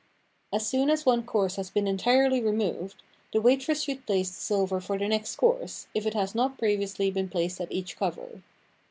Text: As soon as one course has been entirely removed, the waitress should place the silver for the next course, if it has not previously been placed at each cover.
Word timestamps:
As 0.51 0.65
soon 0.65 0.89
as 0.89 1.05
one 1.05 1.21
course 1.21 1.57
has 1.57 1.69
been 1.69 1.85
entirely 1.85 2.41
removed, 2.41 3.03
the 3.33 3.39
waitress 3.39 3.83
should 3.83 4.03
place 4.07 4.29
the 4.29 4.41
silver 4.41 4.81
for 4.81 4.97
the 4.97 5.07
next 5.07 5.35
course, 5.35 5.85
if 5.93 6.07
it 6.07 6.15
has 6.15 6.33
not 6.33 6.57
previously 6.57 7.11
been 7.11 7.29
placed 7.29 7.61
at 7.61 7.71
each 7.71 7.97
cover. 7.97 8.41